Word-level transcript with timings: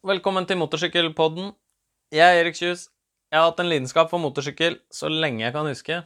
Velkommen 0.00 0.46
til 0.48 0.56
motorsykkelpodden. 0.56 1.50
Jeg 2.08 2.24
er 2.24 2.38
Erik 2.40 2.54
Kjus. 2.56 2.86
Jeg 3.28 3.36
har 3.36 3.50
hatt 3.50 3.58
en 3.60 3.68
lidenskap 3.68 4.08
for 4.08 4.22
motorsykkel 4.22 4.78
så 4.88 5.10
lenge 5.12 5.42
jeg 5.44 5.52
kan 5.52 5.68
huske. 5.68 5.98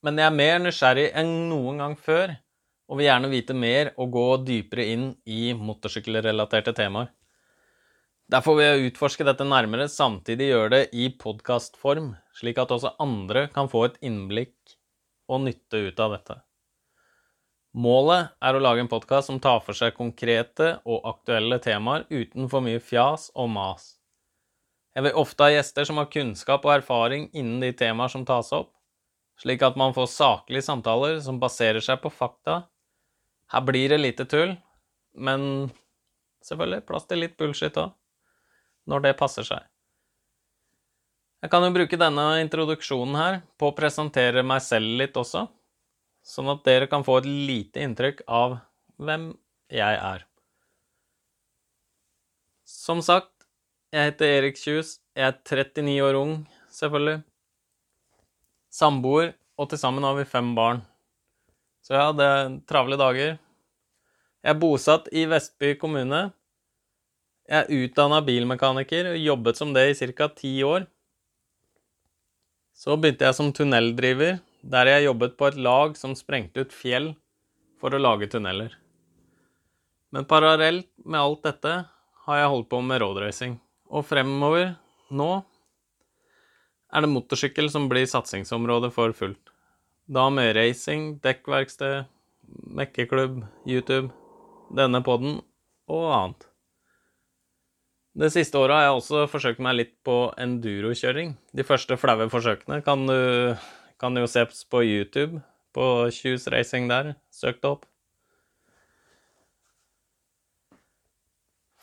Men 0.00 0.16
jeg 0.16 0.24
er 0.24 0.38
mer 0.38 0.62
nysgjerrig 0.64 1.04
enn 1.20 1.34
noen 1.50 1.82
gang 1.82 1.98
før, 2.00 2.32
og 2.88 2.96
vil 2.96 3.10
gjerne 3.10 3.28
vite 3.28 3.52
mer 3.52 3.92
og 4.00 4.16
gå 4.16 4.24
dypere 4.48 4.88
inn 4.94 5.04
i 5.28 5.52
motorsykkelrelaterte 5.52 6.72
temaer. 6.80 7.12
Derfor 8.32 8.56
vil 8.56 8.70
jeg 8.70 8.88
utforske 8.88 9.28
dette 9.28 9.44
nærmere, 9.44 9.92
samtidig 9.92 10.54
gjøre 10.54 10.72
det 10.78 10.82
i 10.96 11.12
podkastform, 11.12 12.14
slik 12.40 12.64
at 12.64 12.72
også 12.72 12.96
andre 13.04 13.50
kan 13.52 13.68
få 13.68 13.90
et 13.90 14.00
innblikk 14.00 14.78
og 15.28 15.44
nytte 15.44 15.90
ut 15.90 16.00
av 16.00 16.16
dette. 16.16 16.40
Målet 17.70 18.32
er 18.42 18.56
å 18.56 18.60
lage 18.60 18.82
en 18.82 18.90
podkast 18.90 19.28
som 19.30 19.38
tar 19.38 19.60
for 19.62 19.78
seg 19.78 19.94
konkrete 19.94 20.80
og 20.82 21.04
aktuelle 21.06 21.60
temaer 21.62 22.02
uten 22.10 22.48
for 22.50 22.64
mye 22.66 22.80
fjas 22.82 23.28
og 23.38 23.46
mas. 23.52 23.92
Jeg 24.98 25.06
vil 25.06 25.20
ofte 25.20 25.46
ha 25.46 25.52
gjester 25.54 25.86
som 25.86 26.00
har 26.02 26.08
kunnskap 26.10 26.66
og 26.66 26.72
erfaring 26.80 27.28
innen 27.30 27.62
de 27.62 27.70
temaer 27.70 28.10
som 28.10 28.24
tas 28.26 28.50
opp, 28.56 28.72
slik 29.38 29.62
at 29.62 29.78
man 29.78 29.94
får 29.94 30.10
saklige 30.10 30.66
samtaler 30.66 31.20
som 31.22 31.38
baserer 31.38 31.78
seg 31.78 32.02
på 32.02 32.10
fakta. 32.10 32.64
Her 33.54 33.62
blir 33.62 33.94
det 33.94 34.00
lite 34.02 34.26
tull, 34.26 34.56
men 35.14 35.70
selvfølgelig 36.42 36.88
plass 36.90 37.06
til 37.06 37.22
litt 37.22 37.38
bullshit 37.38 37.78
òg, 37.78 37.94
når 38.90 39.06
det 39.06 39.14
passer 39.22 39.46
seg. 39.46 39.62
Jeg 41.40 41.54
kan 41.54 41.62
jo 41.62 41.70
bruke 41.78 42.02
denne 42.02 42.26
introduksjonen 42.42 43.14
her 43.14 43.40
på 43.62 43.70
å 43.70 43.78
presentere 43.78 44.42
meg 44.42 44.58
selv 44.66 44.98
litt 44.98 45.14
også 45.14 45.46
sånn 46.26 46.50
at 46.52 46.64
dere 46.66 46.88
kan 46.90 47.04
få 47.06 47.20
et 47.20 47.28
lite 47.28 47.82
inntrykk 47.84 48.24
av 48.28 48.58
hvem 49.00 49.30
jeg 49.72 49.98
er. 50.00 50.24
Som 52.70 53.02
sagt, 53.02 53.32
jeg 53.90 54.12
heter 54.12 54.36
Erik 54.38 54.58
Kjus. 54.60 54.98
Jeg 55.16 55.26
er 55.26 55.38
39 55.42 55.96
år 56.06 56.18
ung, 56.20 56.34
selvfølgelig. 56.70 57.22
Samboer, 58.70 59.32
og 59.58 59.70
til 59.70 59.80
sammen 59.82 60.06
har 60.06 60.14
vi 60.18 60.28
fem 60.28 60.52
barn. 60.54 60.84
Så 61.82 61.96
ja, 61.96 62.10
det 62.14 62.26
er 62.26 62.52
travle 62.70 62.98
dager. 63.00 63.38
Jeg 64.40 64.54
er 64.54 64.60
bosatt 64.60 65.08
i 65.12 65.24
Vestby 65.28 65.74
kommune. 65.80 66.28
Jeg 67.50 67.64
er 67.64 67.82
utdanna 67.82 68.20
bilmekaniker 68.22 69.10
og 69.10 69.18
jobbet 69.18 69.58
som 69.58 69.74
det 69.74 69.88
i 69.90 70.12
ca. 70.14 70.28
ti 70.30 70.52
år. 70.62 70.86
Så 72.76 72.94
begynte 72.96 73.26
jeg 73.26 73.36
som 73.36 73.50
tunneldriver 73.52 74.38
der 74.62 74.90
jeg 74.90 75.06
jobbet 75.06 75.36
på 75.38 75.48
et 75.48 75.58
lag 75.60 75.96
som 75.96 76.16
sprengte 76.18 76.64
ut 76.64 76.74
fjell 76.74 77.12
for 77.80 77.94
å 77.94 78.00
lage 78.00 78.28
tunneler. 78.30 78.74
Men 80.10 80.26
parallelt 80.28 80.88
med 81.04 81.20
alt 81.20 81.44
dette 81.46 81.74
har 82.26 82.40
jeg 82.40 82.52
holdt 82.52 82.68
på 82.70 82.80
med 82.84 83.00
roadracing, 83.02 83.56
og 83.90 84.04
fremover, 84.06 84.74
nå, 85.10 85.30
er 86.90 87.04
det 87.04 87.12
motorsykkel 87.12 87.70
som 87.72 87.88
blir 87.90 88.08
satsingsområdet 88.10 88.92
for 88.94 89.14
fullt. 89.16 89.52
Da 90.10 90.26
med 90.34 90.56
racing, 90.58 91.20
dekkverksted, 91.22 92.08
mekkeklubb, 92.74 93.44
YouTube, 93.66 94.10
denne 94.74 95.00
poden 95.06 95.38
og 95.90 96.06
annet. 96.10 96.46
Det 98.20 98.32
siste 98.34 98.58
året 98.58 98.74
har 98.74 98.88
jeg 98.88 98.96
også 98.98 99.26
forsøkt 99.30 99.62
meg 99.62 99.76
litt 99.78 99.92
på 100.06 100.16
endurokjøring. 100.42 101.36
De 101.54 101.66
første 101.66 101.94
flaue 101.98 102.26
forsøkene 102.32 102.80
kan 102.82 103.06
du 103.06 103.14
kan 104.00 104.16
jo 104.16 104.26
ses 104.30 104.64
på 104.64 104.82
YouTube, 104.86 105.42
på 105.76 105.84
Choose 106.14 106.50
Racing 106.50 106.88
der. 106.90 107.14
Søk 107.30 107.60
det 107.60 107.70
opp. 107.70 107.86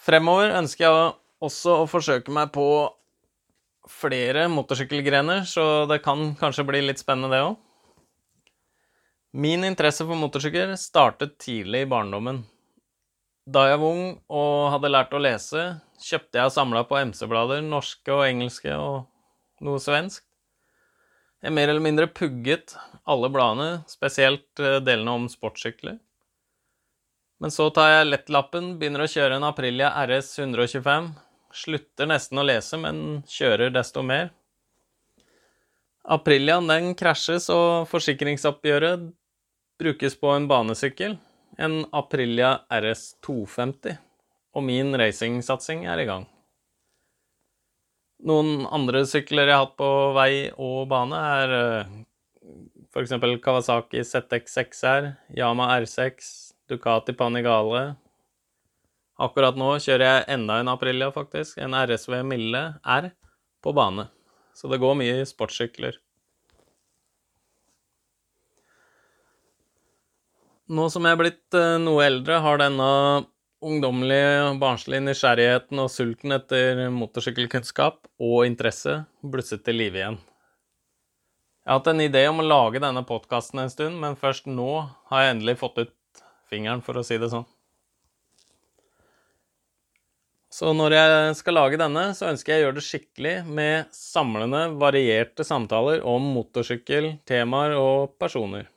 Fremover 0.07 0.53
ønsker 0.55 0.85
jeg 0.87 1.13
også 1.43 1.81
å 1.83 1.87
forsøke 1.89 2.31
meg 2.33 2.53
på 2.55 2.67
flere 3.87 4.47
motorsykkelgrener, 4.51 5.45
så 5.47 5.85
det 5.89 6.01
kan 6.03 6.33
kanskje 6.39 6.65
bli 6.67 6.83
litt 6.85 7.01
spennende, 7.01 7.31
det 7.31 7.43
òg. 7.43 7.57
Min 9.37 9.65
interesse 9.67 10.05
for 10.07 10.17
motorsykkel 10.17 10.73
startet 10.79 11.35
tidlig 11.43 11.83
i 11.85 11.89
barndommen. 11.91 12.41
Da 13.47 13.67
jeg 13.69 13.79
var 13.79 13.95
ung 13.95 14.07
og 14.27 14.71
hadde 14.73 14.91
lært 14.91 15.13
å 15.15 15.21
lese, 15.23 15.67
kjøpte 16.03 16.39
jeg 16.39 16.49
og 16.49 16.55
samla 16.55 16.83
på 16.87 16.97
MC-blader, 17.11 17.61
norske 17.63 18.11
og 18.15 18.25
engelske 18.27 18.73
og 18.75 19.05
noe 19.63 19.79
svensk. 19.83 20.26
Jeg 21.45 21.53
mer 21.53 21.69
eller 21.69 21.83
mindre 21.83 22.07
pugget 22.09 22.73
alle 23.07 23.29
bladene, 23.29 23.83
spesielt 23.89 24.59
eh, 24.59 24.79
delene 24.83 25.13
om 25.19 25.27
sportssykler. 25.29 25.99
Men 27.37 27.53
så 27.53 27.69
tar 27.69 27.91
jeg 27.91 28.09
lettlappen, 28.09 28.73
begynner 28.79 29.05
å 29.05 29.11
kjøre 29.11 29.37
en 29.37 29.45
Aprilia 29.45 29.91
RS 30.07 30.31
125. 30.41 31.11
Slutter 31.53 32.09
nesten 32.09 32.41
å 32.41 32.45
lese, 32.45 32.79
men 32.81 33.21
kjører 33.29 33.69
desto 33.73 34.01
mer. 34.05 34.31
Apriliaen 36.07 36.69
den 36.71 36.93
krasjes, 36.97 37.49
og 37.53 37.85
forsikringsoppgjøret 37.91 39.05
brukes 39.77 40.17
på 40.17 40.31
en 40.33 40.47
banesykkel. 40.49 41.17
En 41.61 41.83
Aprilia 41.95 42.55
RS 42.73 43.11
250. 43.27 43.99
Og 44.57 44.65
min 44.65 44.95
racingsatsing 44.97 45.85
er 45.85 46.01
i 46.01 46.07
gang. 46.09 46.25
Noen 48.25 48.65
andre 48.73 49.03
sykler 49.05 49.45
jeg 49.45 49.53
har 49.53 49.67
hatt 49.67 49.75
på 49.77 49.87
vei 50.17 50.49
og 50.57 50.87
bane, 50.89 51.19
er 51.43 51.53
eh, 51.57 51.91
f.eks. 52.89 53.13
Kawasaki 53.43 54.01
ZX6R, 54.01 55.11
Yama 55.37 55.69
R6, 55.77 56.31
Ducati 56.69 57.13
Panigale. 57.13 57.91
Akkurat 59.21 59.57
nå 59.57 59.69
kjører 59.81 60.05
jeg 60.05 60.25
enda 60.33 60.59
en 60.61 60.73
Aprilia, 60.73 61.11
faktisk. 61.13 61.57
En 61.61 61.77
RSV 61.77 62.19
Mille 62.25 62.63
R 62.81 63.11
på 63.61 63.73
bane. 63.77 64.09
Så 64.57 64.69
det 64.71 64.81
går 64.81 64.97
mye 64.97 65.21
sportssykler. 65.29 66.01
Nå 70.67 70.89
som 70.91 71.05
jeg 71.05 71.15
er 71.15 71.21
blitt 71.21 71.55
eh, 71.55 71.77
noe 71.79 72.03
eldre, 72.03 72.41
har 72.43 72.59
denne 72.59 72.89
ungdommelige, 73.63 74.53
barnslige 74.61 75.03
nysgjerrigheten 75.05 75.81
og 75.81 75.91
sulten 75.91 76.35
etter 76.35 76.87
motorsykkelkunnskap 76.93 78.03
og 78.21 78.45
interesse 78.45 79.01
blusset 79.21 79.65
til 79.65 79.79
live 79.81 80.01
igjen. 80.01 80.19
Jeg 81.67 81.73
har 81.73 81.81
hatt 81.81 81.89
en 81.91 82.05
idé 82.05 82.23
om 82.29 82.39
å 82.39 82.47
lage 82.47 82.79
denne 82.79 83.03
podkasten 83.03 83.59
en 83.59 83.71
stund, 83.73 83.97
men 83.99 84.15
først 84.15 84.45
nå 84.47 84.71
har 85.11 85.23
jeg 85.23 85.33
endelig 85.35 85.57
fått 85.59 85.81
ut 85.81 86.23
fingeren, 86.47 86.83
for 86.85 86.95
å 86.95 87.03
si 87.03 87.17
det 87.19 87.27
sånn. 87.33 87.43
Så 90.57 90.71
når 90.73 90.95
jeg 90.95 91.33
skal 91.41 91.57
lage 91.57 91.77
denne, 91.77 92.05
så 92.15 92.29
ønsker 92.31 92.53
jeg 92.53 92.61
å 92.61 92.65
gjøre 92.67 92.77
det 92.79 92.85
skikkelig 92.87 93.33
med 93.59 93.91
samlende, 93.93 94.61
varierte 94.79 95.43
samtaler 95.45 95.99
om 96.07 96.31
motorsykkel, 96.37 97.17
temaer 97.27 97.75
og 97.77 98.15
personer. 98.21 98.69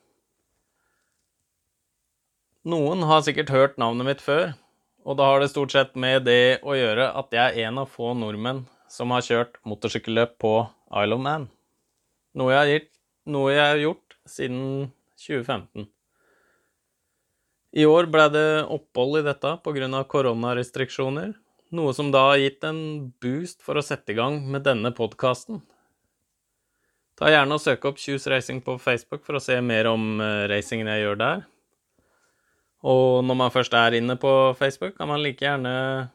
Noen 2.68 3.06
har 3.08 3.22
sikkert 3.24 3.54
hørt 3.54 3.78
navnet 3.80 4.10
mitt 4.10 4.20
før, 4.24 4.50
og 5.04 5.16
da 5.16 5.28
har 5.30 5.40
det 5.40 5.50
stort 5.52 5.72
sett 5.74 5.96
med 5.98 6.26
det 6.28 6.60
å 6.66 6.76
gjøre 6.76 7.10
at 7.16 7.32
jeg 7.34 7.62
er 7.62 7.70
en 7.70 7.80
av 7.82 7.90
få 7.92 8.12
nordmenn 8.18 8.64
som 8.90 9.12
har 9.14 9.24
kjørt 9.24 9.56
motorsykkelløp 9.66 10.36
på 10.42 10.54
Isle 10.90 11.16
of 11.16 11.22
Man. 11.24 11.46
Noe 12.36 12.52
jeg, 12.52 12.60
har 12.60 12.70
gitt, 12.74 12.90
noe 13.30 13.54
jeg 13.54 13.64
har 13.64 13.80
gjort 13.80 14.18
siden 14.28 14.62
2015. 15.20 15.88
I 17.70 17.86
år 17.86 18.08
ble 18.10 18.26
det 18.34 18.48
opphold 18.66 19.20
i 19.20 19.26
dette 19.26 19.54
pga. 19.62 20.02
koronarestriksjoner, 20.10 21.34
noe 21.70 21.94
som 21.94 22.10
da 22.10 22.24
har 22.32 22.42
gitt 22.42 22.64
en 22.66 23.12
boost 23.22 23.62
for 23.62 23.78
å 23.78 23.84
sette 23.84 24.10
i 24.10 24.18
gang 24.18 24.40
med 24.50 24.66
denne 24.66 24.90
podkasten. 24.90 25.62
Ta 27.20 27.30
gjerne 27.30 27.54
og 27.54 27.62
Søk 27.62 27.84
opp 27.84 27.98
Choose 28.00 28.30
Racing 28.32 28.62
på 28.64 28.78
Facebook 28.80 29.22
for 29.26 29.38
å 29.38 29.42
se 29.44 29.58
mer 29.60 29.86
om 29.90 30.22
eh, 30.24 30.48
racingen 30.50 30.88
jeg 30.88 31.04
gjør 31.04 31.18
der. 31.20 31.42
Og 32.80 33.24
når 33.26 33.36
man 33.36 33.52
først 33.52 33.74
er 33.76 33.98
inne 33.98 34.16
på 34.16 34.54
Facebook, 34.58 34.96
kan 34.96 35.08
man 35.10 35.20
like 35.22 35.44
gjerne 35.44 36.08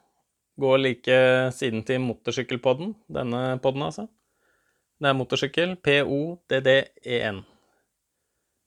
gå 0.58 0.76
like 0.80 1.18
siden 1.54 1.84
til 1.86 2.02
Motorsykkelpodden. 2.02 2.96
Denne 3.12 3.60
podden, 3.62 3.86
altså. 3.86 4.08
Det 4.96 5.12
er 5.12 5.18
motorsykkel. 5.18 5.76
P-o-d-d-e-n. 5.84 7.44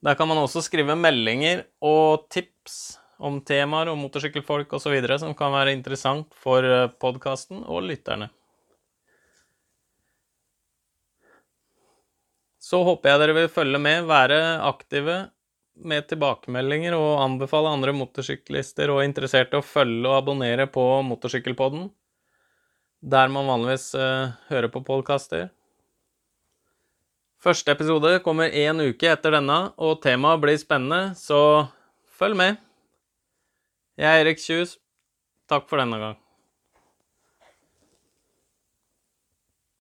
Der 0.04 0.14
kan 0.14 0.28
man 0.28 0.38
også 0.38 0.62
skrive 0.62 0.94
meldinger 0.94 1.64
og 1.82 2.28
tips 2.30 2.98
om 3.18 3.40
temaer 3.42 3.90
og 3.90 3.98
motorsykkelfolk 3.98 4.72
osv. 4.76 4.94
som 5.18 5.34
kan 5.34 5.50
være 5.52 5.72
interessant 5.74 6.34
for 6.38 6.62
eh, 6.62 6.90
podkasten 7.00 7.64
og 7.64 7.88
lytterne. 7.88 8.28
Så 12.62 12.84
håper 12.84 13.10
jeg 13.10 13.20
dere 13.22 13.34
vil 13.34 13.48
følge 13.48 13.80
med, 13.80 14.04
være 14.06 14.60
aktive 14.68 15.30
med 15.84 16.08
tilbakemeldinger 16.10 16.96
og 16.96 17.22
anbefale 17.22 17.70
andre 17.70 17.94
motorsyklister 17.96 18.90
og 18.92 19.04
interesserte 19.04 19.58
å 19.58 19.64
følge 19.64 20.08
og 20.08 20.16
abonnere 20.18 20.66
på 20.70 20.84
Motorsykkelpodden, 21.06 21.88
der 23.00 23.30
man 23.32 23.48
vanligvis 23.50 23.92
uh, 23.98 24.34
hører 24.50 24.72
på 24.74 24.82
podkaster. 24.86 25.48
Første 27.38 27.70
episode 27.70 28.16
kommer 28.24 28.50
én 28.50 28.82
uke 28.82 29.12
etter 29.12 29.36
denne, 29.38 29.58
og 29.78 30.00
temaet 30.02 30.42
blir 30.42 30.58
spennende, 30.58 31.14
så 31.14 31.68
følg 32.18 32.38
med. 32.38 32.62
Jeg 33.98 34.10
er 34.10 34.24
Erik 34.26 34.42
Kjus. 34.42 34.78
Takk 35.48 35.70
for 35.70 35.78
denne 35.80 36.02
gang. 36.02 36.18